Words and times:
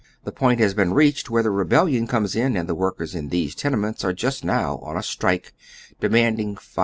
The 0.23 0.31
point 0.31 0.59
has 0.59 0.73
been 0.73 0.95
reached 0.95 1.29
where 1.29 1.43
the 1.43 1.51
rebellion 1.51 2.07
comes 2.07 2.35
in, 2.35 2.57
and 2.57 2.67
the 2.67 2.73
workers 2.73 3.13
in 3.13 3.29
these 3.29 3.53
tenements 3.53 4.03
are 4.03 4.13
just 4.13 4.43
now 4.43 4.77
on 4.79 4.97
a 4.97 5.03
strike, 5.03 5.53
demanding 5.99 6.55
$5. 6.55 6.79